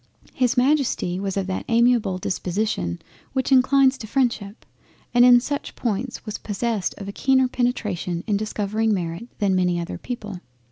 [0.33, 2.99] —His Majesty was of that amiable disposition
[3.33, 4.65] which inclines to Freindship,
[5.13, 9.79] and in such points was possessed of a keener penetration in discovering Merit than many
[9.79, 10.37] other people.